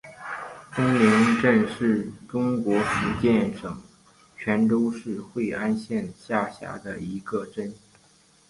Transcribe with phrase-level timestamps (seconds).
[0.75, 3.79] 东岭镇是中国福建省
[4.35, 7.71] 泉州市惠安县下辖的一个镇。